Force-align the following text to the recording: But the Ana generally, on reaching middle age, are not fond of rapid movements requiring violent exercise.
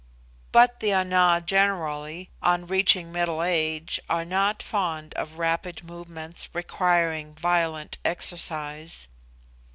But 0.51 0.79
the 0.79 0.93
Ana 0.93 1.43
generally, 1.45 2.31
on 2.41 2.65
reaching 2.65 3.11
middle 3.11 3.43
age, 3.43 3.99
are 4.09 4.25
not 4.25 4.63
fond 4.63 5.13
of 5.13 5.37
rapid 5.37 5.83
movements 5.83 6.49
requiring 6.53 7.35
violent 7.35 7.99
exercise. 8.03 9.07